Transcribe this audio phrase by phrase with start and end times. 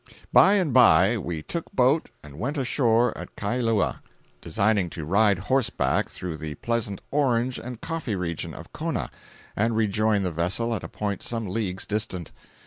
[0.33, 4.01] 502.jpg (162K) By and by we took boat and went ashore at Kailua,
[4.41, 9.11] designing to ride horseback through the pleasant orange and coffee region of Kona,
[9.55, 12.31] and rejoin the vessel at a point some leagues distant.